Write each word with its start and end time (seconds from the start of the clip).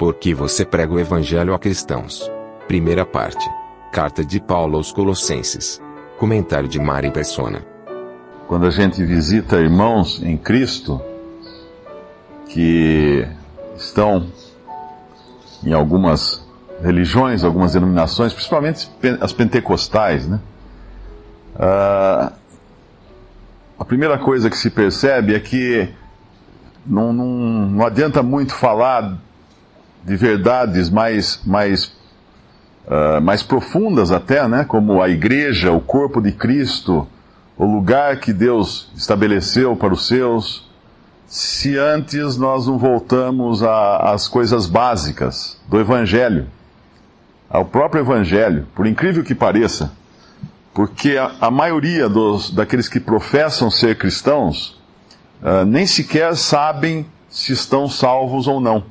Por 0.00 0.14
que 0.14 0.32
você 0.32 0.64
prega 0.64 0.94
o 0.94 0.98
evangelho 0.98 1.52
a 1.52 1.58
cristãos? 1.58 2.32
Primeira 2.66 3.04
parte. 3.04 3.46
Carta 3.92 4.24
de 4.24 4.40
Paulo 4.40 4.78
aos 4.78 4.90
Colossenses. 4.90 5.78
Comentário 6.18 6.66
de 6.66 6.80
Mari 6.80 7.10
Persona. 7.10 7.62
Quando 8.48 8.64
a 8.64 8.70
gente 8.70 9.04
visita 9.04 9.60
irmãos 9.60 10.22
em 10.22 10.38
Cristo 10.38 11.02
que 12.48 13.28
estão 13.76 14.26
em 15.62 15.74
algumas 15.74 16.48
religiões, 16.82 17.44
algumas 17.44 17.74
denominações, 17.74 18.32
principalmente 18.32 18.88
as 19.20 19.34
pentecostais, 19.34 20.26
né? 20.26 20.40
Uh, 21.56 22.32
a 23.78 23.84
primeira 23.84 24.16
coisa 24.16 24.48
que 24.48 24.56
se 24.56 24.70
percebe 24.70 25.34
é 25.34 25.40
que 25.40 25.90
não, 26.86 27.12
não, 27.12 27.26
não 27.26 27.84
adianta 27.84 28.22
muito 28.22 28.54
falar 28.54 29.20
de 30.04 30.16
verdades 30.16 30.90
mais, 30.90 31.40
mais, 31.44 31.92
uh, 32.86 33.20
mais 33.22 33.42
profundas 33.42 34.10
até, 34.10 34.46
né? 34.48 34.64
Como 34.64 35.02
a 35.02 35.08
igreja, 35.08 35.72
o 35.72 35.80
corpo 35.80 36.20
de 36.20 36.32
Cristo, 36.32 37.06
o 37.56 37.64
lugar 37.64 38.18
que 38.18 38.32
Deus 38.32 38.90
estabeleceu 38.96 39.76
para 39.76 39.92
os 39.92 40.06
seus, 40.06 40.68
se 41.26 41.76
antes 41.76 42.36
nós 42.36 42.66
não 42.66 42.78
voltamos 42.78 43.62
às 43.62 44.26
coisas 44.26 44.66
básicas 44.66 45.60
do 45.68 45.78
Evangelho, 45.78 46.48
ao 47.48 47.64
próprio 47.64 48.00
Evangelho, 48.00 48.66
por 48.74 48.86
incrível 48.86 49.22
que 49.22 49.34
pareça, 49.34 49.92
porque 50.72 51.16
a, 51.16 51.32
a 51.40 51.50
maioria 51.50 52.08
dos, 52.08 52.50
daqueles 52.50 52.88
que 52.88 52.98
professam 52.98 53.70
ser 53.70 53.98
cristãos 53.98 54.80
uh, 55.42 55.64
nem 55.64 55.86
sequer 55.86 56.34
sabem 56.36 57.06
se 57.28 57.52
estão 57.52 57.88
salvos 57.88 58.46
ou 58.46 58.60
não. 58.60 58.84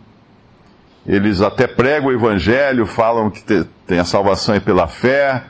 Eles 1.06 1.42
até 1.42 1.66
pregam 1.68 2.10
o 2.10 2.14
Evangelho, 2.14 2.86
falam 2.86 3.30
que 3.30 3.42
te, 3.42 3.66
tem 3.88 4.00
a 4.00 4.06
salvação 4.06 4.56
é 4.56 4.60
pela 4.60 4.88
fé, 4.88 5.44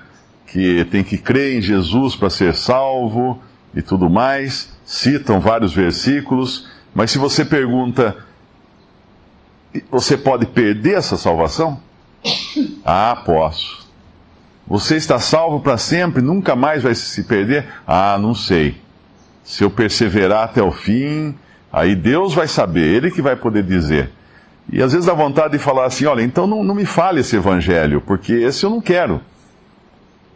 que 0.48 0.86
tem 0.86 1.04
que 1.04 1.18
crer 1.18 1.58
em 1.58 1.62
Jesus 1.62 2.16
para 2.16 2.30
ser 2.30 2.56
salvo 2.56 3.42
e 3.74 3.82
tudo 3.82 4.10
mais, 4.10 4.74
citam 4.86 5.40
vários 5.40 5.74
versículos, 5.74 6.68
mas 6.94 7.12
se 7.12 7.18
você 7.18 7.46
pergunta, 7.46 8.18
você 9.92 10.18
pode 10.18 10.46
perder 10.48 10.98
essa 10.98 11.18
salvação? 11.18 11.80
Ah, 12.84 13.22
posso. 13.24 13.88
Você 14.68 14.96
está 14.96 15.20
salvo 15.20 15.60
para 15.60 15.78
sempre, 15.78 16.24
nunca 16.24 16.56
mais 16.56 16.82
vai 16.82 16.96
se 16.96 17.24
perder? 17.24 17.68
Ah, 17.86 18.18
não 18.20 18.34
sei. 18.34 18.82
Se 19.44 19.64
eu 19.64 19.70
perseverar 19.70 20.44
até 20.44 20.62
o 20.62 20.72
fim, 20.72 21.36
aí 21.72 21.96
Deus 21.96 22.34
vai 22.34 22.48
saber, 22.48 22.82
Ele 22.82 23.12
que 23.12 23.22
vai 23.22 23.36
poder 23.36 23.64
dizer. 23.64 24.12
E 24.72 24.82
às 24.84 24.92
vezes 24.92 25.08
dá 25.08 25.14
vontade 25.14 25.54
de 25.54 25.60
falar 25.60 25.86
assim: 25.86 26.06
olha, 26.06 26.22
então 26.22 26.46
não, 26.46 26.64
não 26.64 26.76
me 26.76 26.86
fale 26.86 27.22
esse 27.22 27.36
evangelho, 27.36 28.02
porque 28.02 28.34
esse 28.34 28.64
eu 28.64 28.70
não 28.70 28.82
quero. 28.82 29.22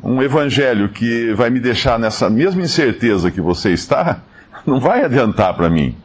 Um 0.03 0.21
evangelho 0.21 0.89
que 0.89 1.33
vai 1.33 1.49
me 1.49 1.59
deixar 1.59 1.97
nessa 1.97 2.29
mesma 2.29 2.61
incerteza 2.61 3.31
que 3.31 3.39
você 3.39 3.71
está, 3.71 4.21
não 4.65 4.79
vai 4.79 5.03
adiantar 5.03 5.53
para 5.53 5.69
mim. 5.69 5.95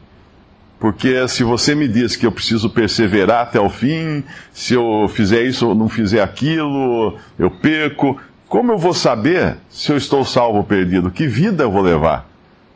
Porque 0.79 1.27
se 1.27 1.43
você 1.43 1.75
me 1.75 1.89
diz 1.89 2.15
que 2.15 2.25
eu 2.25 2.31
preciso 2.31 2.69
perseverar 2.69 3.41
até 3.41 3.59
o 3.59 3.69
fim, 3.69 4.23
se 4.53 4.75
eu 4.75 5.09
fizer 5.09 5.43
isso 5.43 5.67
ou 5.67 5.75
não 5.75 5.89
fizer 5.89 6.21
aquilo, 6.21 7.17
eu 7.37 7.51
perco. 7.51 8.17
Como 8.47 8.71
eu 8.71 8.77
vou 8.77 8.93
saber 8.93 9.57
se 9.69 9.91
eu 9.91 9.97
estou 9.97 10.23
salvo 10.23 10.59
ou 10.59 10.63
perdido? 10.63 11.11
Que 11.11 11.27
vida 11.27 11.63
eu 11.63 11.71
vou 11.71 11.81
levar? 11.81 12.29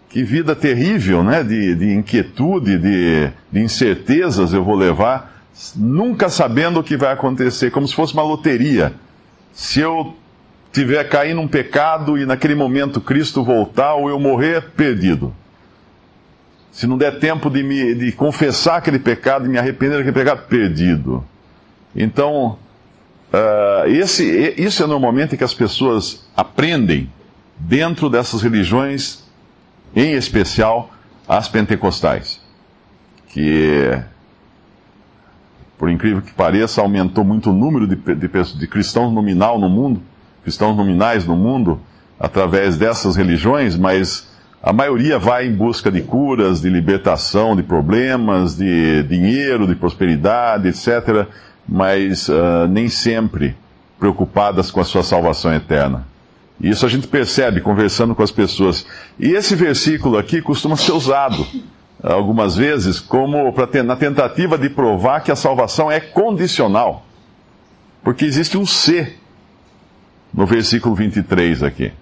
Que 0.10 0.22
vida 0.22 0.54
terrível, 0.54 1.24
né? 1.24 1.44
De, 1.44 1.74
de 1.76 1.94
inquietude, 1.94 2.78
de, 2.78 3.32
de 3.52 3.62
incertezas 3.62 4.52
eu 4.52 4.64
vou 4.64 4.76
levar 4.76 5.33
nunca 5.76 6.30
sabendo 6.30 6.80
o 6.80 6.84
que 6.84 6.98
vai 6.98 7.12
acontecer, 7.12 7.72
como 7.72 7.88
se 7.88 7.96
fosse 7.96 8.14
uma 8.14 8.24
loteria. 8.24 8.94
Se 9.52 9.80
eu 9.80 10.16
tiver 10.72 11.08
cair 11.08 11.36
num 11.36 11.48
pecado 11.48 12.18
e 12.18 12.26
naquele 12.26 12.56
momento 12.56 13.00
Cristo 13.00 13.44
voltar 13.44 13.94
ou 13.94 14.10
eu 14.10 14.20
morrer, 14.20 14.72
perdido. 14.72 15.34
Se 16.72 16.88
não 16.88 16.98
der 16.98 17.20
tempo 17.20 17.52
de, 17.52 17.62
me, 17.62 17.94
de 17.94 18.12
confessar 18.12 18.78
aquele 18.78 18.98
pecado 18.98 19.46
e 19.46 19.50
me 19.50 19.60
arrepender 19.60 19.98
daquele 19.98 20.12
pecado, 20.12 20.48
perdido. 20.48 21.24
Então, 21.96 22.58
uh, 23.32 23.88
esse, 23.88 24.56
isso 24.58 24.82
é 24.84 24.88
normalmente 24.88 25.38
que 25.38 25.44
as 25.44 25.54
pessoas 25.54 26.28
aprendem 26.36 27.08
dentro 27.60 28.10
dessas 28.10 28.42
religiões, 28.42 29.24
em 29.96 30.14
especial 30.14 30.92
as 31.28 31.48
pentecostais. 31.48 32.42
Que 33.28 34.02
por 35.78 35.90
incrível 35.90 36.22
que 36.22 36.32
pareça, 36.34 36.82
aumentou 36.82 37.24
muito 37.24 37.50
o 37.50 37.54
número 37.54 37.88
de, 37.88 37.96
de, 37.96 38.58
de 38.58 38.68
cristãos 38.68 39.14
nominal 39.14 39.60
no 39.60 39.70
mundo, 39.70 40.02
cristãos 40.44 40.76
nominais 40.76 41.26
no 41.26 41.36
mundo, 41.36 41.80
através 42.20 42.78
dessas 42.78 43.16
religiões, 43.16 43.76
mas 43.76 44.28
a 44.62 44.72
maioria 44.72 45.20
vai 45.20 45.46
em 45.46 45.54
busca 45.54 45.92
de 45.92 46.02
curas, 46.02 46.62
de 46.62 46.70
libertação 46.70 47.56
de 47.56 47.64
problemas, 47.64 48.56
de 48.56 49.04
dinheiro, 49.04 49.68
de 49.68 49.76
prosperidade, 49.76 50.70
etc., 50.70 51.28
mas 51.68 52.30
uh, 52.30 52.68
nem 52.70 52.88
sempre 52.88 53.56
preocupadas 54.00 54.72
com 54.72 54.80
a 54.80 54.86
sua 54.86 55.04
salvação 55.04 55.54
eterna. 55.54 56.06
Isso 56.62 56.86
a 56.86 56.90
gente 56.90 57.08
percebe 57.08 57.60
conversando 57.60 58.16
com 58.16 58.24
as 58.24 58.32
pessoas. 58.32 58.86
E 59.20 59.32
esse 59.32 59.56
versículo 59.56 60.18
aqui 60.18 60.42
costuma 60.42 60.78
ser 60.78 60.94
usado 60.94 61.46
algumas 62.04 62.58
vezes 62.58 63.00
como 63.00 63.54
na 63.86 63.96
tentativa 63.96 64.58
de 64.58 64.70
provar 64.70 65.22
que 65.22 65.32
a 65.32 65.36
salvação 65.36 65.90
é 65.90 66.02
condicional. 66.02 67.06
Porque 68.04 68.26
existe 68.26 68.58
um 68.58 68.66
se 68.66 69.16
no 70.34 70.46
versículo 70.46 70.94
23 70.94 71.64
aqui. 71.64 71.94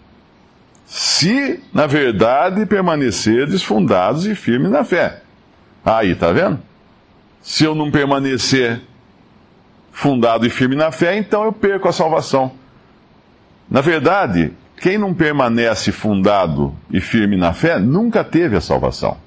Se, 0.85 1.61
na 1.71 1.85
verdade, 1.85 2.65
permanecerdes 2.65 3.61
fundados 3.61 4.25
e 4.25 4.33
firmes 4.33 4.71
na 4.71 4.83
fé. 4.83 5.21
Aí, 5.85 6.15
tá 6.15 6.31
vendo? 6.31 6.59
Se 7.41 7.63
eu 7.63 7.75
não 7.75 7.91
permanecer 7.91 8.81
fundado 9.91 10.45
e 10.45 10.49
firme 10.49 10.75
na 10.75 10.91
fé, 10.91 11.17
então 11.17 11.43
eu 11.43 11.53
perco 11.53 11.87
a 11.87 11.93
salvação. 11.93 12.51
Na 13.69 13.81
verdade, 13.81 14.51
quem 14.77 14.97
não 14.97 15.13
permanece 15.13 15.91
fundado 15.91 16.75
e 16.89 16.99
firme 16.99 17.37
na 17.37 17.53
fé 17.53 17.77
nunca 17.77 18.23
teve 18.23 18.57
a 18.57 18.61
salvação. 18.61 19.17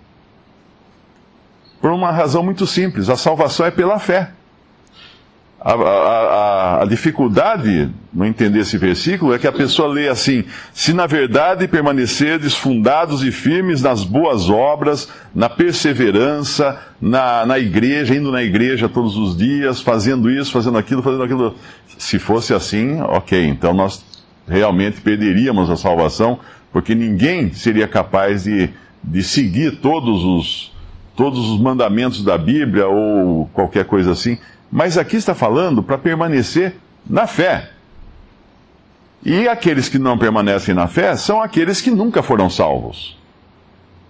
Por 1.84 1.92
uma 1.92 2.10
razão 2.10 2.42
muito 2.42 2.66
simples: 2.66 3.10
a 3.10 3.16
salvação 3.16 3.66
é 3.66 3.70
pela 3.70 3.98
fé. 3.98 4.30
A, 5.60 5.74
a, 5.74 6.82
a, 6.82 6.84
dificuldade 6.86 7.90
no 8.10 8.24
entender 8.24 8.60
esse 8.60 8.78
versículo 8.78 9.34
é 9.34 9.38
que 9.38 9.46
a 9.46 9.52
pessoa 9.52 9.86
lê 9.86 10.08
assim: 10.08 10.46
se 10.72 10.94
na 10.94 11.06
verdade 11.06 11.68
permanecerdes 11.68 12.54
fundados 12.54 13.22
e 13.22 13.30
firmes 13.30 13.82
nas 13.82 14.02
boas 14.02 14.48
obras, 14.48 15.10
na 15.34 15.50
perseverança, 15.50 16.80
na, 16.98 17.44
na 17.44 17.58
igreja, 17.58 18.14
indo 18.14 18.32
na 18.32 18.42
igreja 18.42 18.88
todos 18.88 19.18
os 19.18 19.36
dias, 19.36 19.82
fazendo 19.82 20.30
isso, 20.30 20.52
fazendo 20.52 20.78
aquilo, 20.78 21.02
fazendo 21.02 21.22
aquilo. 21.22 21.54
Se 21.98 22.18
fosse 22.18 22.54
assim, 22.54 22.98
ok, 23.02 23.44
então 23.44 23.74
nós 23.74 24.02
realmente 24.48 25.02
perderíamos 25.02 25.68
a 25.68 25.76
salvação, 25.76 26.40
porque 26.72 26.94
ninguém 26.94 27.52
seria 27.52 27.86
capaz 27.86 28.44
de, 28.44 28.70
de 29.04 29.22
seguir 29.22 29.82
todos 29.82 30.24
os 30.24 30.73
todos 31.16 31.50
os 31.50 31.60
mandamentos 31.60 32.22
da 32.24 32.36
Bíblia 32.36 32.86
ou 32.86 33.48
qualquer 33.52 33.84
coisa 33.84 34.12
assim, 34.12 34.38
mas 34.70 34.98
aqui 34.98 35.16
está 35.16 35.34
falando 35.34 35.82
para 35.82 35.96
permanecer 35.96 36.76
na 37.08 37.26
fé. 37.26 37.70
E 39.24 39.48
aqueles 39.48 39.88
que 39.88 39.98
não 39.98 40.18
permanecem 40.18 40.74
na 40.74 40.86
fé 40.86 41.16
são 41.16 41.40
aqueles 41.40 41.80
que 41.80 41.90
nunca 41.90 42.22
foram 42.22 42.50
salvos. 42.50 43.18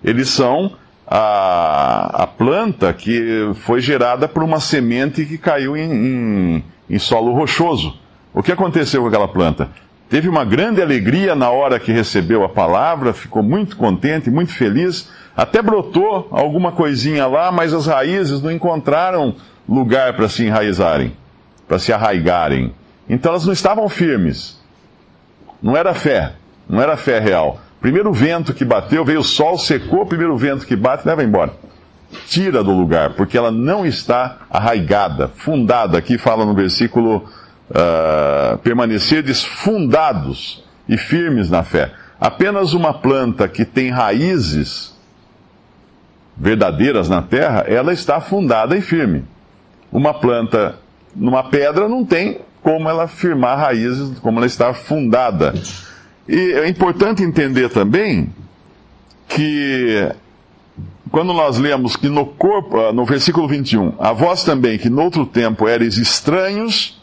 Eles 0.03 0.29
são 0.29 0.73
a, 1.07 2.23
a 2.25 2.27
planta 2.27 2.93
que 2.93 3.51
foi 3.55 3.81
gerada 3.81 4.27
por 4.27 4.43
uma 4.43 4.59
semente 4.59 5.25
que 5.25 5.39
caiu 5.39 5.77
em, 5.77 5.91
em, 5.93 6.65
em 6.91 6.99
solo 6.99 7.33
rochoso. 7.33 7.97
O 8.33 8.43
que 8.43 8.51
aconteceu 8.51 9.03
com 9.03 9.09
aquela 9.09 9.29
planta? 9.29 9.71
Teve 10.09 10.29
uma 10.29 10.45
grande 10.45 10.83
alegria 10.83 11.35
na 11.35 11.51
hora 11.51 11.79
que 11.79 11.93
recebeu 11.93 12.45
a 12.45 12.49
palavra, 12.49 13.13
ficou 13.13 13.43
muito 13.43 13.77
contente, 13.77 14.31
muito 14.31 14.53
feliz, 14.53 15.11
até 15.37 15.61
brotou 15.61 16.29
alguma 16.31 16.73
coisinha 16.73 17.27
lá, 17.27 17.51
mas 17.51 17.75
as 17.75 17.87
raízes 17.87 18.41
não 18.41 18.53
encontraram 18.53 19.35
lugar 19.69 20.15
para 20.15 20.29
se 20.29 20.45
enraizarem, 20.45 21.17
para 21.67 21.79
se 21.79 21.93
arraigarem. 21.93 22.73
Então 23.09 23.33
elas 23.33 23.45
não 23.45 23.53
estavam 23.53 23.89
firmes. 23.89 24.63
Não 25.61 25.77
era 25.77 25.93
fé, 25.95 26.35
não 26.69 26.81
era 26.81 26.97
fé 26.97 27.19
real. 27.19 27.59
Primeiro 27.81 28.13
vento 28.13 28.55
que 28.55 28.65
bateu, 28.65 29.05
veio 29.05 29.21
o 29.21 29.25
sol, 29.25 29.59
secou, 29.59 30.07
primeiro 30.07 30.37
vento 30.37 30.67
que 30.67 30.77
bate, 30.77 31.07
leva 31.07 31.25
embora. 31.25 31.53
Tira 32.27 32.63
do 32.63 32.71
lugar, 32.71 33.15
porque 33.15 33.37
ela 33.37 33.51
não 33.51 33.85
está 33.85 34.39
arraigada, 34.49 35.29
fundada. 35.29 35.99
Aqui 35.99 36.17
fala 36.17 36.47
no 36.47 36.55
versículo 36.55 37.29
uh, 37.71 38.57
permanecerdes 38.59 39.45
fundados 39.45 40.65
e 40.89 40.97
firmes 40.97 41.51
na 41.51 41.65
fé. 41.65 41.93
Apenas 42.21 42.73
uma 42.73 42.95
planta 42.95 43.49
que 43.49 43.65
tem 43.65 43.91
raízes 43.91 44.95
verdadeiras 46.37 47.09
na 47.09 47.23
terra, 47.23 47.65
ela 47.67 47.93
está 47.93 48.21
fundada 48.21 48.77
e 48.77 48.81
firme. 48.81 49.25
Uma 49.93 50.15
planta 50.15 50.77
numa 51.15 51.45
pedra 51.45 51.89
não 51.89 52.05
tem 52.05 52.41
como 52.63 52.89
ela 52.89 53.07
firmar 53.07 53.59
raízes, 53.59 54.19
como 54.19 54.39
ela 54.39 54.47
está 54.47 54.73
fundada. 54.73 55.55
E 56.29 56.53
é 56.53 56.69
importante 56.69 57.23
entender 57.23 57.69
também 57.69 58.33
que 59.29 60.11
quando 61.11 61.33
nós 61.33 61.59
lemos 61.59 61.95
que 61.95 62.09
no 62.09 62.27
corpo, 62.27 62.79
ah, 62.81 62.93
no 62.93 63.05
versículo 63.05 63.47
21, 63.47 63.95
a 63.99 64.13
vós 64.13 64.43
também 64.43 64.79
que 64.79 64.89
no 64.89 65.03
outro 65.03 65.27
tempo 65.27 65.69
eres 65.69 65.97
estranhos, 65.97 67.01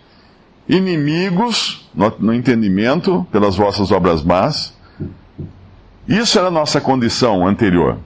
inimigos 0.67 1.89
no 2.19 2.33
entendimento 2.33 3.25
pelas 3.31 3.55
vossas 3.55 3.91
obras 3.91 4.23
más, 4.23 4.73
isso 6.07 6.37
era 6.37 6.47
a 6.47 6.51
nossa 6.51 6.81
condição 6.81 7.47
anterior. 7.47 7.97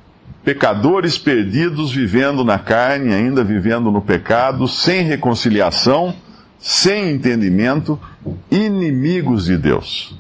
Pecadores 0.45 1.17
perdidos, 1.17 1.91
vivendo 1.91 2.45
na 2.45 2.57
carne, 2.57 3.13
ainda 3.13 3.43
vivendo 3.43 3.91
no 3.91 4.01
pecado, 4.01 4.67
sem 4.67 5.01
reconciliação, 5.01 6.15
sem 6.59 7.09
entendimento, 7.09 7.99
inimigos 8.49 9.45
de 9.45 9.57
Deus. 9.57 10.15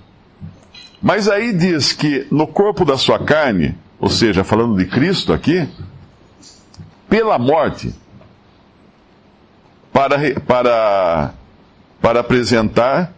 Mas 1.01 1.29
aí 1.29 1.53
diz 1.53 1.93
que 1.93 2.25
no 2.31 2.47
corpo 2.47 2.83
da 2.83 2.97
sua 2.97 3.19
carne, 3.19 3.77
ou 3.99 4.09
seja, 4.09 4.43
falando 4.43 4.75
de 4.75 4.85
Cristo 4.85 5.31
aqui, 5.31 5.69
pela 7.07 7.37
morte, 7.37 7.93
para, 9.93 10.17
para, 10.41 11.33
para 12.01 12.19
apresentar, 12.19 13.13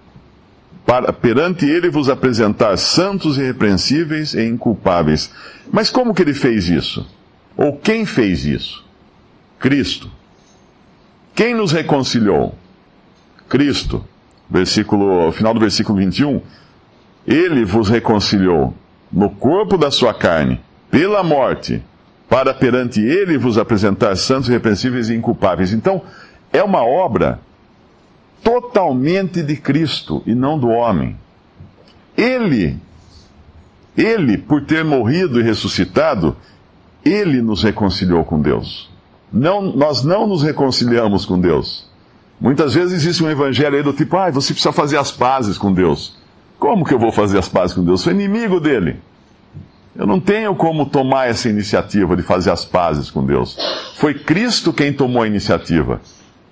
para, 0.88 1.12
perante 1.12 1.66
ele 1.66 1.90
vos 1.90 2.08
apresentar 2.08 2.78
santos 2.78 3.38
irrepreensíveis 3.38 4.34
e 4.34 4.48
inculpáveis. 4.48 5.30
Mas 5.70 5.90
como 5.90 6.14
que 6.14 6.22
ele 6.22 6.34
fez 6.34 6.70
isso? 6.70 7.06
Ou 7.58 7.76
quem 7.76 8.06
fez 8.06 8.46
isso? 8.46 8.86
Cristo. 9.60 10.10
Quem 11.36 11.54
nos 11.54 11.74
reconciliou? 11.74 12.56
Cristo. 13.50 14.06
Versículo, 14.50 15.30
final 15.34 15.54
do 15.54 15.60
versículo 15.60 15.98
21. 15.98 16.42
Ele 17.28 17.66
vos 17.66 17.90
reconciliou 17.90 18.74
no 19.12 19.30
corpo 19.30 19.78
da 19.78 19.92
sua 19.92 20.14
carne, 20.14 20.62
pela 20.90 21.22
morte, 21.22 21.84
para 22.30 22.54
perante 22.54 23.02
ele 23.02 23.38
vos 23.38 23.58
apresentar 23.58 24.16
santos, 24.16 24.48
irrepreensíveis 24.48 25.10
e 25.10 25.16
inculpáveis. 25.16 25.74
Então, 25.74 26.02
é 26.54 26.64
uma 26.64 26.82
obra 26.86 27.42
totalmente 28.44 29.42
de 29.44 29.56
Cristo 29.56 30.24
e 30.26 30.34
não 30.34 30.58
do 30.58 30.68
homem. 30.68 31.18
Ele, 32.16 32.78
ele, 33.96 34.38
por 34.38 34.66
ter 34.66 34.84
morrido 34.84 35.40
e 35.40 35.44
ressuscitado, 35.44 36.36
ele 37.04 37.42
nos 37.42 37.64
reconciliou 37.64 38.24
com 38.24 38.42
Deus. 38.42 38.90
Não, 39.32 39.62
nós 39.62 40.04
não 40.04 40.26
nos 40.28 40.44
reconciliamos 40.44 41.26
com 41.26 41.40
Deus. 41.40 41.88
Muitas 42.40 42.74
vezes 42.74 42.94
existe 42.94 43.24
um 43.24 43.30
evangelho 43.30 43.76
aí 43.76 43.84
do 43.84 43.94
tipo, 43.94 44.16
ah, 44.16 44.30
você 44.30 44.54
precisa 44.54 44.72
fazer 44.72 44.98
as 44.98 45.12
pazes 45.12 45.58
com 45.58 45.74
Deus. 45.74 46.16
Como 46.60 46.86
que 46.86 46.94
eu 46.94 47.00
vou 47.00 47.12
fazer 47.12 47.38
as 47.38 47.50
pazes 47.50 47.76
com 47.76 47.84
Deus? 47.84 48.02
Sou 48.02 48.12
inimigo 48.12 48.60
dele. 48.60 49.00
Eu 49.96 50.06
não 50.06 50.20
tenho 50.20 50.56
como 50.56 50.86
tomar 50.86 51.28
essa 51.28 51.50
iniciativa 51.50 52.16
de 52.16 52.22
fazer 52.22 52.52
as 52.52 52.64
pazes 52.64 53.10
com 53.10 53.26
Deus. 53.26 53.58
Foi 53.96 54.14
Cristo 54.14 54.72
quem 54.72 54.94
tomou 54.94 55.24
a 55.24 55.28
iniciativa 55.28 56.00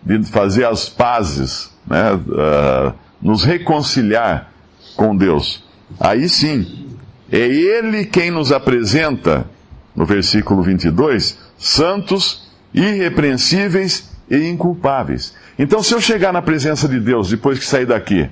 de 0.04 0.24
fazer 0.24 0.66
as 0.66 0.90
pazes, 0.90 1.72
né, 1.88 2.14
uh, 2.14 2.94
nos 3.22 3.44
reconciliar 3.44 4.52
com 4.96 5.16
Deus. 5.16 5.64
Aí 6.00 6.28
sim, 6.28 6.88
é 7.32 7.40
Ele 7.40 8.06
quem 8.06 8.32
nos 8.32 8.52
apresenta, 8.52 9.46
no 9.96 10.06
versículo 10.06 10.62
22, 10.62 11.38
santos, 11.58 12.52
irrepreensíveis 12.74 14.12
e 14.30 14.38
inculpáveis. 14.50 15.34
Então, 15.58 15.82
se 15.82 15.94
eu 15.94 16.02
chegar 16.02 16.34
na 16.34 16.42
presença 16.42 16.88
de 16.88 17.00
Deus 17.00 17.30
depois 17.30 17.58
que 17.60 17.66
sair 17.66 17.86
daqui, 17.86 18.30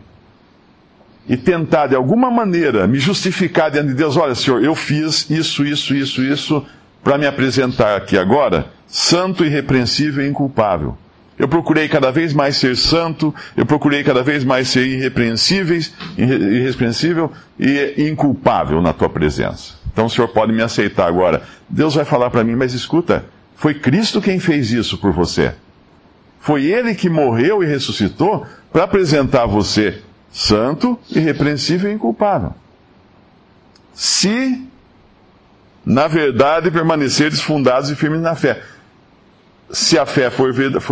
e 1.27 1.37
tentar 1.37 1.87
de 1.87 1.95
alguma 1.95 2.29
maneira 2.29 2.85
me 2.87 2.99
justificar 2.99 3.71
diante 3.71 3.87
de 3.89 3.93
Deus, 3.93 4.17
olha, 4.17 4.35
Senhor, 4.35 4.63
eu 4.63 4.75
fiz 4.75 5.29
isso, 5.29 5.65
isso, 5.65 5.95
isso, 5.95 6.21
isso, 6.21 6.65
para 7.03 7.17
me 7.17 7.25
apresentar 7.25 7.95
aqui 7.95 8.17
agora, 8.17 8.67
santo, 8.87 9.45
irrepreensível 9.45 10.25
e 10.25 10.29
inculpável. 10.29 10.97
Eu 11.37 11.47
procurei 11.47 11.87
cada 11.87 12.11
vez 12.11 12.33
mais 12.33 12.57
ser 12.57 12.77
santo, 12.77 13.33
eu 13.57 13.65
procurei 13.65 14.03
cada 14.03 14.21
vez 14.21 14.43
mais 14.43 14.67
ser 14.67 14.85
irrepreensível, 14.85 15.79
irrepreensível 16.17 17.31
e 17.59 18.07
inculpável 18.09 18.81
na 18.81 18.93
tua 18.93 19.09
presença. 19.09 19.73
Então 19.91 20.05
o 20.05 20.09
Senhor 20.09 20.27
pode 20.27 20.51
me 20.51 20.61
aceitar 20.61 21.07
agora. 21.07 21.43
Deus 21.67 21.95
vai 21.95 22.05
falar 22.05 22.29
para 22.29 22.43
mim, 22.43 22.55
mas 22.55 22.73
escuta, 22.73 23.25
foi 23.55 23.73
Cristo 23.73 24.21
quem 24.21 24.39
fez 24.39 24.71
isso 24.71 24.97
por 24.97 25.11
você. 25.11 25.53
Foi 26.39 26.65
Ele 26.65 26.93
que 26.93 27.09
morreu 27.09 27.63
e 27.63 27.65
ressuscitou 27.65 28.45
para 28.71 28.83
apresentar 28.83 29.45
você 29.45 30.01
santo, 30.31 30.99
irrepreensível 31.09 31.89
e 31.89 31.93
inculpável. 31.93 32.53
Se, 33.93 34.67
na 35.85 36.07
verdade, 36.07 36.71
permaneceres 36.71 37.39
fundados 37.39 37.89
e 37.91 37.95
firmes 37.95 38.19
na 38.19 38.35
fé. 38.35 38.61
Se 39.73 39.97
a 39.97 40.05
fé 40.05 40.29
foi 40.29 40.51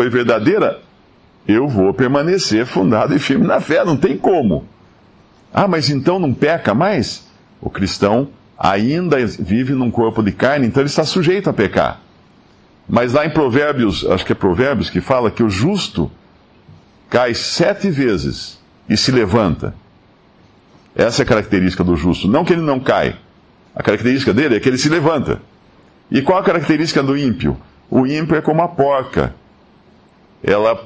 verdadeira, 0.10 0.80
eu 1.48 1.68
vou 1.68 1.94
permanecer 1.94 2.66
fundado 2.66 3.16
e 3.16 3.19
firme 3.19 3.45
na 3.45 3.62
fé, 3.62 3.86
não 3.86 3.95
tem 3.95 4.18
como. 4.18 4.66
Ah, 5.54 5.68
mas 5.68 5.92
então 5.92 6.18
não 6.18 6.33
peca 6.33 6.74
mais? 6.74 7.30
O 7.62 7.69
cristão 7.69 8.30
ainda 8.57 9.24
vive 9.25 9.74
num 9.74 9.92
corpo 9.92 10.24
de 10.24 10.31
carne, 10.31 10.66
então 10.66 10.81
ele 10.81 10.89
está 10.89 11.06
sujeito 11.06 11.48
a 11.48 11.54
pecar. 11.54 12.01
Mas 12.89 13.13
lá 13.13 13.24
em 13.24 13.30
Provérbios, 13.30 14.04
acho 14.10 14.25
que 14.25 14.31
é 14.31 14.36
Provérbios 14.36 14.89
que 14.89 15.00
fala 15.00 15.30
que 15.30 15.44
o 15.44 15.50
justo 15.50 16.10
cai 17.07 17.36
sete 17.36 17.88
vezes 17.92 18.60
e 18.89 18.98
se 18.98 19.12
levanta. 19.12 19.75
Essa 20.95 21.22
é 21.22 21.24
a 21.24 21.27
característica 21.27 21.84
do 21.84 21.95
justo. 21.95 22.27
Não 22.27 22.44
que 22.44 22.54
ele 22.54 22.63
não 22.63 22.80
cai. 22.80 23.16
A 23.75 23.84
característica 23.84 24.34
dele 24.34 24.56
é 24.56 24.60
que 24.60 24.68
ele 24.68 24.80
se 24.80 24.89
levanta. 24.89 25.39
E 26.10 26.22
qual 26.22 26.39
a 26.39 26.44
característica 26.44 27.04
do 27.04 27.16
ímpio? 27.16 27.56
O 27.91 28.07
ímpio 28.07 28.38
é 28.38 28.41
como 28.41 28.61
a 28.61 28.69
porca. 28.69 29.35
Ela 30.41 30.81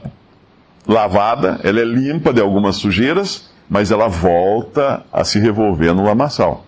lavada, 0.88 1.60
ela 1.64 1.80
é 1.80 1.86
limpa 1.86 2.34
de 2.34 2.42
algumas 2.42 2.78
sujeiras, 2.78 3.50
mas 3.70 3.92
ela 3.92 4.08
volta 4.08 5.06
a 5.14 5.24
se 5.24 5.40
revolver 5.40 5.94
no 5.94 6.04
lamaçal. 6.04 6.66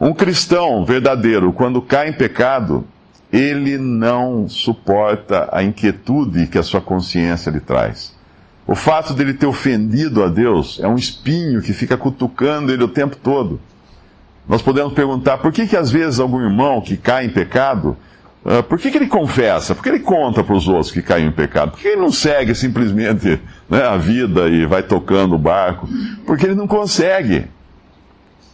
Um 0.00 0.14
cristão 0.14 0.84
verdadeiro, 0.84 1.52
quando 1.52 1.82
cai 1.82 2.08
em 2.08 2.12
pecado, 2.12 2.84
ele 3.32 3.78
não 3.78 4.48
suporta 4.48 5.48
a 5.52 5.62
inquietude 5.62 6.46
que 6.46 6.58
a 6.58 6.62
sua 6.62 6.80
consciência 6.80 7.50
lhe 7.50 7.60
traz. 7.60 8.14
O 8.66 8.74
fato 8.76 9.12
dele 9.12 9.34
ter 9.34 9.46
ofendido 9.46 10.22
a 10.22 10.28
Deus 10.28 10.78
é 10.80 10.86
um 10.86 10.94
espinho 10.96 11.60
que 11.60 11.72
fica 11.72 11.96
cutucando 11.96 12.72
ele 12.72 12.84
o 12.84 12.88
tempo 12.88 13.16
todo. 13.16 13.60
Nós 14.48 14.62
podemos 14.62 14.92
perguntar 14.92 15.38
por 15.38 15.52
que, 15.52 15.66
que 15.66 15.76
às 15.76 15.90
vezes 15.90 16.20
algum 16.20 16.40
irmão 16.40 16.80
que 16.80 16.96
cai 16.96 17.26
em 17.26 17.30
pecado, 17.30 17.96
uh, 18.44 18.62
por 18.62 18.78
que, 18.78 18.90
que 18.90 18.98
ele 18.98 19.06
confessa? 19.06 19.74
Por 19.74 19.82
que 19.82 19.88
ele 19.88 20.00
conta 20.00 20.42
para 20.42 20.54
os 20.54 20.68
outros 20.68 20.90
que 20.90 21.02
caiu 21.02 21.28
em 21.28 21.32
pecado? 21.32 21.72
Por 21.72 21.80
que 21.80 21.88
ele 21.88 22.00
não 22.00 22.12
segue 22.12 22.54
simplesmente 22.54 23.40
né, 23.68 23.82
a 23.82 23.96
vida 23.96 24.48
e 24.48 24.66
vai 24.66 24.82
tocando 24.82 25.34
o 25.34 25.38
barco? 25.38 25.88
Porque 26.26 26.46
ele 26.46 26.54
não 26.54 26.66
consegue. 26.66 27.46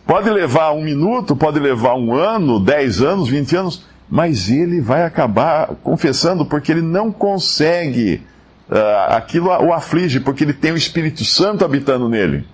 Pode 0.06 0.30
levar 0.30 0.72
um 0.72 0.82
minuto, 0.82 1.36
pode 1.36 1.60
levar 1.60 1.94
um 1.94 2.14
ano, 2.14 2.58
dez 2.58 3.02
anos, 3.02 3.28
vinte 3.28 3.54
anos, 3.54 3.86
mas 4.08 4.48
ele 4.48 4.80
vai 4.80 5.04
acabar 5.04 5.68
confessando 5.82 6.46
porque 6.46 6.72
ele 6.72 6.80
não 6.80 7.12
consegue 7.12 8.22
uh, 8.70 9.12
aquilo 9.14 9.48
o 9.48 9.72
aflige, 9.72 10.20
porque 10.20 10.44
ele 10.44 10.54
tem 10.54 10.72
o 10.72 10.76
Espírito 10.76 11.24
Santo 11.24 11.64
habitando 11.64 12.08
nele. 12.08 12.46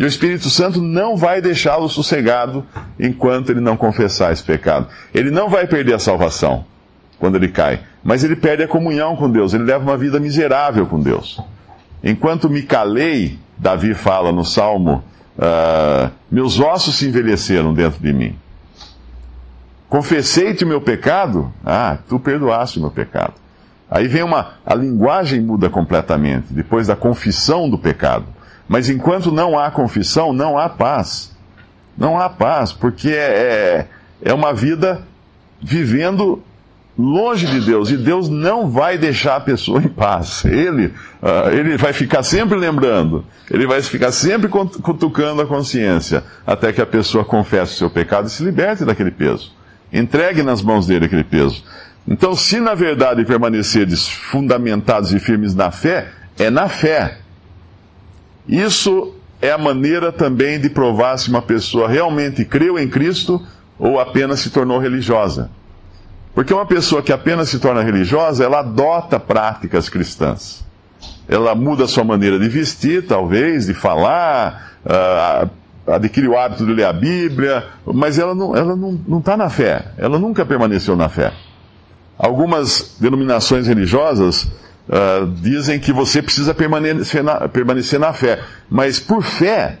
E 0.00 0.04
o 0.04 0.06
Espírito 0.06 0.48
Santo 0.48 0.80
não 0.80 1.14
vai 1.14 1.42
deixá-lo 1.42 1.86
sossegado 1.86 2.64
enquanto 2.98 3.50
ele 3.50 3.60
não 3.60 3.76
confessar 3.76 4.32
esse 4.32 4.42
pecado. 4.42 4.88
Ele 5.12 5.30
não 5.30 5.50
vai 5.50 5.66
perder 5.66 5.92
a 5.92 5.98
salvação 5.98 6.64
quando 7.18 7.34
ele 7.34 7.48
cai, 7.48 7.80
mas 8.02 8.24
ele 8.24 8.34
perde 8.34 8.62
a 8.62 8.66
comunhão 8.66 9.14
com 9.14 9.30
Deus, 9.30 9.52
ele 9.52 9.64
leva 9.64 9.84
uma 9.84 9.98
vida 9.98 10.18
miserável 10.18 10.86
com 10.86 10.98
Deus. 10.98 11.38
Enquanto 12.02 12.48
me 12.48 12.62
calei, 12.62 13.38
Davi 13.58 13.92
fala 13.92 14.32
no 14.32 14.42
Salmo, 14.42 15.04
uh, 15.36 16.10
meus 16.30 16.58
ossos 16.58 16.94
se 16.94 17.06
envelheceram 17.06 17.74
dentro 17.74 18.00
de 18.00 18.10
mim. 18.14 18.34
Confessei-te 19.86 20.64
o 20.64 20.66
meu 20.66 20.80
pecado, 20.80 21.52
ah, 21.62 21.98
tu 22.08 22.18
perdoaste 22.18 22.78
o 22.78 22.80
meu 22.80 22.90
pecado. 22.90 23.34
Aí 23.90 24.08
vem 24.08 24.22
uma. 24.22 24.52
A 24.64 24.74
linguagem 24.74 25.42
muda 25.42 25.68
completamente, 25.68 26.46
depois 26.54 26.86
da 26.86 26.96
confissão 26.96 27.68
do 27.68 27.76
pecado. 27.76 28.39
Mas 28.70 28.88
enquanto 28.88 29.32
não 29.32 29.58
há 29.58 29.68
confissão, 29.68 30.32
não 30.32 30.56
há 30.56 30.68
paz. 30.68 31.36
Não 31.98 32.16
há 32.16 32.28
paz, 32.28 32.72
porque 32.72 33.08
é, 33.08 33.88
é, 34.22 34.30
é 34.30 34.32
uma 34.32 34.54
vida 34.54 35.02
vivendo 35.60 36.40
longe 36.96 37.48
de 37.48 37.60
Deus. 37.60 37.90
E 37.90 37.96
Deus 37.96 38.28
não 38.28 38.70
vai 38.70 38.96
deixar 38.96 39.34
a 39.34 39.40
pessoa 39.40 39.82
em 39.82 39.88
paz. 39.88 40.44
Ele, 40.44 40.86
uh, 41.20 41.50
ele 41.50 41.76
vai 41.76 41.92
ficar 41.92 42.22
sempre 42.22 42.56
lembrando. 42.56 43.24
Ele 43.50 43.66
vai 43.66 43.82
ficar 43.82 44.12
sempre 44.12 44.48
cutucando 44.48 45.42
a 45.42 45.46
consciência. 45.46 46.22
Até 46.46 46.72
que 46.72 46.80
a 46.80 46.86
pessoa 46.86 47.24
confesse 47.24 47.74
o 47.74 47.78
seu 47.78 47.90
pecado 47.90 48.28
e 48.28 48.30
se 48.30 48.44
liberte 48.44 48.84
daquele 48.84 49.10
peso. 49.10 49.52
Entregue 49.92 50.44
nas 50.44 50.62
mãos 50.62 50.86
dele 50.86 51.06
aquele 51.06 51.24
peso. 51.24 51.64
Então, 52.06 52.36
se 52.36 52.60
na 52.60 52.74
verdade 52.74 53.24
permanecerdes 53.24 54.06
fundamentados 54.06 55.12
e 55.12 55.18
firmes 55.18 55.56
na 55.56 55.72
fé, 55.72 56.12
é 56.38 56.48
na 56.50 56.68
fé. 56.68 57.18
Isso 58.50 59.14
é 59.40 59.52
a 59.52 59.56
maneira 59.56 60.10
também 60.10 60.60
de 60.60 60.68
provar 60.68 61.16
se 61.16 61.30
uma 61.30 61.40
pessoa 61.40 61.88
realmente 61.88 62.44
creu 62.44 62.76
em 62.76 62.88
Cristo 62.88 63.40
ou 63.78 64.00
apenas 64.00 64.40
se 64.40 64.50
tornou 64.50 64.80
religiosa. 64.80 65.48
Porque 66.34 66.52
uma 66.52 66.66
pessoa 66.66 67.00
que 67.00 67.12
apenas 67.12 67.48
se 67.48 67.60
torna 67.60 67.80
religiosa, 67.80 68.42
ela 68.44 68.58
adota 68.58 69.20
práticas 69.20 69.88
cristãs. 69.88 70.64
Ela 71.28 71.54
muda 71.54 71.84
a 71.84 71.88
sua 71.88 72.02
maneira 72.02 72.40
de 72.40 72.48
vestir, 72.48 73.06
talvez, 73.06 73.66
de 73.66 73.74
falar, 73.74 74.74
uh, 74.84 75.48
adquire 75.86 76.26
o 76.26 76.36
hábito 76.36 76.66
de 76.66 76.72
ler 76.72 76.86
a 76.86 76.92
Bíblia, 76.92 77.64
mas 77.86 78.18
ela 78.18 78.34
não 78.34 78.50
está 78.50 78.60
ela 78.60 78.76
não, 78.76 79.00
não 79.06 79.20
tá 79.20 79.36
na 79.36 79.48
fé. 79.48 79.92
Ela 79.96 80.18
nunca 80.18 80.44
permaneceu 80.44 80.96
na 80.96 81.08
fé. 81.08 81.32
Algumas 82.18 82.96
denominações 83.00 83.68
religiosas 83.68 84.50
uh, 84.90 85.26
dizem 85.40 85.78
que 85.78 85.92
você 85.92 86.20
precisa 86.20 86.52
permanecer 86.52 87.22
na, 87.22 87.48
permanecer 87.48 87.98
na 87.98 88.12
fé. 88.12 88.42
Mas 88.68 88.98
por 88.98 89.22
fé, 89.22 89.78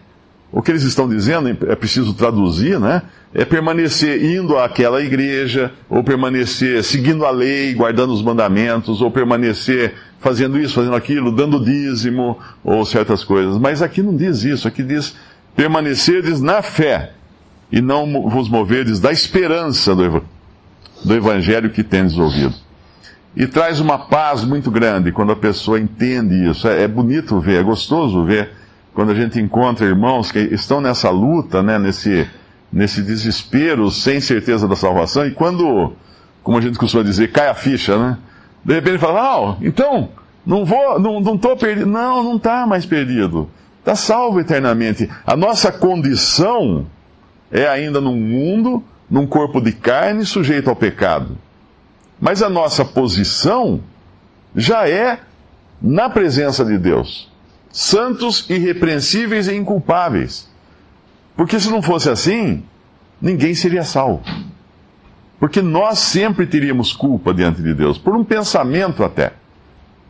o 0.52 0.62
que 0.62 0.70
eles 0.70 0.84
estão 0.84 1.08
dizendo, 1.08 1.48
é 1.48 1.74
preciso 1.74 2.14
traduzir, 2.14 2.78
né? 2.78 3.02
É 3.32 3.44
permanecer 3.44 4.24
indo 4.24 4.58
àquela 4.58 5.00
igreja, 5.00 5.72
ou 5.88 6.02
permanecer 6.02 6.82
seguindo 6.82 7.24
a 7.24 7.30
lei, 7.30 7.74
guardando 7.74 8.12
os 8.12 8.22
mandamentos, 8.22 9.00
ou 9.00 9.10
permanecer 9.10 9.94
fazendo 10.18 10.58
isso, 10.58 10.74
fazendo 10.74 10.96
aquilo, 10.96 11.30
dando 11.30 11.64
dízimo, 11.64 12.38
ou 12.64 12.84
certas 12.84 13.22
coisas. 13.22 13.56
Mas 13.58 13.82
aqui 13.82 14.02
não 14.02 14.16
diz 14.16 14.42
isso, 14.42 14.66
aqui 14.66 14.82
diz 14.82 15.14
permanecerdes 15.54 16.40
na 16.40 16.62
fé, 16.62 17.12
e 17.70 17.80
não 17.80 18.28
vos 18.28 18.48
moverdes 18.48 18.98
da 18.98 19.12
esperança 19.12 19.94
do, 19.94 20.24
do 21.04 21.14
evangelho 21.14 21.70
que 21.70 21.84
tendes 21.84 22.18
ouvido. 22.18 22.54
E 23.36 23.46
traz 23.46 23.78
uma 23.78 23.98
paz 23.98 24.44
muito 24.44 24.70
grande 24.70 25.12
quando 25.12 25.32
a 25.32 25.36
pessoa 25.36 25.78
entende 25.78 26.50
isso. 26.50 26.66
É, 26.66 26.82
é 26.82 26.88
bonito 26.88 27.38
ver, 27.38 27.60
é 27.60 27.62
gostoso 27.62 28.24
ver 28.24 28.50
quando 28.92 29.12
a 29.12 29.14
gente 29.14 29.40
encontra 29.40 29.86
irmãos 29.86 30.32
que 30.32 30.38
estão 30.38 30.80
nessa 30.80 31.10
luta, 31.10 31.62
né, 31.62 31.78
nesse, 31.78 32.28
nesse 32.72 33.02
desespero, 33.02 33.90
sem 33.90 34.20
certeza 34.20 34.66
da 34.66 34.74
salvação, 34.74 35.26
e 35.26 35.30
quando, 35.30 35.92
como 36.42 36.58
a 36.58 36.60
gente 36.60 36.78
costuma 36.78 37.04
dizer, 37.04 37.30
cai 37.30 37.48
a 37.48 37.54
ficha, 37.54 37.96
né? 37.96 38.18
De 38.64 38.74
repente 38.74 38.98
fala, 38.98 39.20
ah, 39.20 39.56
então, 39.62 40.10
não 40.44 40.64
vou, 40.64 40.98
não, 40.98 41.20
não 41.20 41.38
tô 41.38 41.56
perdido. 41.56 41.86
Não, 41.86 42.22
não 42.22 42.36
está 42.36 42.66
mais 42.66 42.84
perdido. 42.84 43.48
Está 43.78 43.94
salvo 43.94 44.40
eternamente. 44.40 45.08
A 45.26 45.36
nossa 45.36 45.72
condição 45.72 46.86
é 47.50 47.66
ainda 47.66 48.00
num 48.00 48.16
mundo, 48.16 48.82
num 49.10 49.26
corpo 49.26 49.60
de 49.60 49.72
carne 49.72 50.26
sujeito 50.26 50.68
ao 50.68 50.76
pecado. 50.76 51.38
Mas 52.20 52.42
a 52.42 52.50
nossa 52.50 52.84
posição 52.84 53.80
já 54.54 54.88
é 54.88 55.20
na 55.80 56.10
presença 56.10 56.64
de 56.64 56.76
Deus. 56.76 57.30
Santos, 57.72 58.48
irrepreensíveis 58.50 59.48
e 59.48 59.54
inculpáveis. 59.54 60.48
Porque 61.36 61.58
se 61.58 61.70
não 61.70 61.80
fosse 61.80 62.10
assim, 62.10 62.62
ninguém 63.20 63.54
seria 63.54 63.84
salvo. 63.84 64.22
Porque 65.38 65.62
nós 65.62 65.98
sempre 66.00 66.46
teríamos 66.46 66.92
culpa 66.92 67.32
diante 67.32 67.62
de 67.62 67.72
Deus, 67.72 67.96
por 67.96 68.14
um 68.14 68.22
pensamento 68.22 69.02
até. 69.02 69.32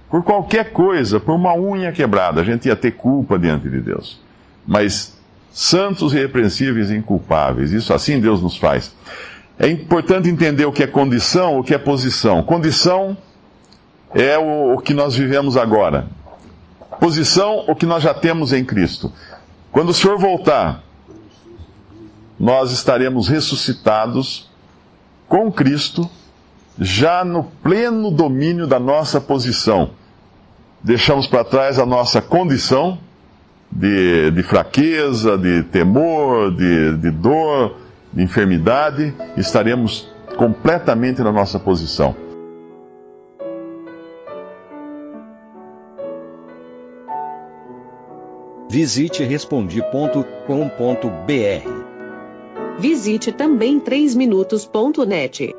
Por 0.08 0.24
qualquer 0.24 0.72
coisa, 0.72 1.20
por 1.20 1.36
uma 1.36 1.54
unha 1.54 1.92
quebrada, 1.92 2.40
a 2.40 2.44
gente 2.44 2.66
ia 2.66 2.74
ter 2.74 2.92
culpa 2.92 3.38
diante 3.38 3.70
de 3.70 3.80
Deus. 3.80 4.20
Mas 4.66 5.16
santos, 5.52 6.12
irrepreensíveis 6.12 6.90
e 6.90 6.96
inculpáveis, 6.96 7.70
isso 7.70 7.94
assim 7.94 8.18
Deus 8.18 8.42
nos 8.42 8.56
faz. 8.56 8.92
É 9.62 9.68
importante 9.68 10.26
entender 10.26 10.64
o 10.64 10.72
que 10.72 10.82
é 10.82 10.86
condição, 10.86 11.58
o 11.58 11.62
que 11.62 11.74
é 11.74 11.78
posição. 11.78 12.42
Condição 12.42 13.14
é 14.14 14.38
o, 14.38 14.72
o 14.72 14.78
que 14.78 14.94
nós 14.94 15.14
vivemos 15.14 15.54
agora. 15.54 16.08
Posição, 16.98 17.66
o 17.68 17.76
que 17.76 17.84
nós 17.84 18.02
já 18.02 18.14
temos 18.14 18.54
em 18.54 18.64
Cristo. 18.64 19.12
Quando 19.70 19.90
o 19.90 19.94
Senhor 19.94 20.18
voltar, 20.18 20.82
nós 22.38 22.72
estaremos 22.72 23.28
ressuscitados 23.28 24.48
com 25.28 25.52
Cristo, 25.52 26.08
já 26.78 27.22
no 27.22 27.44
pleno 27.44 28.10
domínio 28.10 28.66
da 28.66 28.80
nossa 28.80 29.20
posição. 29.20 29.90
Deixamos 30.82 31.26
para 31.26 31.44
trás 31.44 31.78
a 31.78 31.84
nossa 31.84 32.22
condição 32.22 32.98
de, 33.70 34.30
de 34.30 34.42
fraqueza, 34.42 35.36
de 35.36 35.64
temor, 35.64 36.50
de, 36.50 36.96
de 36.96 37.10
dor, 37.10 37.76
de 38.12 38.22
enfermidade, 38.22 39.14
estaremos 39.36 40.10
completamente 40.36 41.22
na 41.22 41.32
nossa 41.32 41.58
posição. 41.58 42.14
Visite 48.68 49.24
respondi.com.br. 49.24 50.38
Visite 52.78 53.32
também 53.32 53.80
3minutos.net. 53.80 55.54